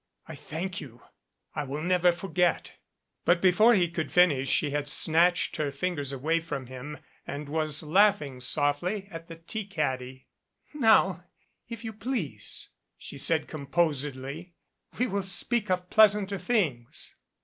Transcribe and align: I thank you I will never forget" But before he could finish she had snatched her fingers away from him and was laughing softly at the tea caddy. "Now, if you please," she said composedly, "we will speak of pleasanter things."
I 0.27 0.33
thank 0.33 0.81
you 0.81 1.03
I 1.53 1.63
will 1.63 1.83
never 1.83 2.11
forget" 2.11 2.73
But 3.23 3.39
before 3.39 3.75
he 3.75 3.87
could 3.87 4.11
finish 4.11 4.49
she 4.49 4.71
had 4.71 4.89
snatched 4.89 5.57
her 5.57 5.71
fingers 5.71 6.11
away 6.11 6.39
from 6.39 6.65
him 6.65 6.97
and 7.27 7.47
was 7.47 7.83
laughing 7.83 8.39
softly 8.39 9.07
at 9.11 9.27
the 9.27 9.35
tea 9.35 9.67
caddy. 9.67 10.25
"Now, 10.73 11.25
if 11.69 11.85
you 11.85 11.93
please," 11.93 12.69
she 12.97 13.19
said 13.19 13.47
composedly, 13.47 14.55
"we 14.97 15.05
will 15.05 15.21
speak 15.21 15.69
of 15.69 15.91
pleasanter 15.91 16.39
things." 16.39 17.13